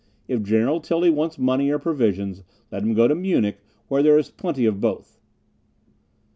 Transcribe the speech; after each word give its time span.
If 0.27 0.41
General 0.41 0.81
Tilly 0.81 1.11
wants 1.11 1.37
money 1.37 1.69
or 1.69 1.77
provisions, 1.77 2.41
let 2.71 2.81
him 2.81 2.95
go 2.95 3.07
to 3.07 3.13
Munich, 3.13 3.59
where 3.87 4.01
there 4.01 4.17
is 4.17 4.31
plenty 4.31 4.65
of 4.65 4.79
both." 4.81 5.19